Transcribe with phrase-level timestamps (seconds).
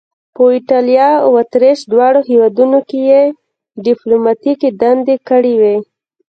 [0.35, 3.23] په ایټالیا او اتریش دواړو هیوادونو کې یې
[3.85, 5.75] دیپلوماتیکې دندې کړې وې.